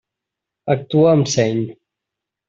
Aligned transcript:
Actua 0.75 1.11
amb 1.17 1.29
seny. 1.33 1.59